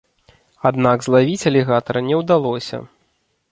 Аднак 0.69 0.97
злавіць 1.07 1.47
алігатара 1.53 2.03
не 2.09 2.19
ўдалося. 2.25 2.83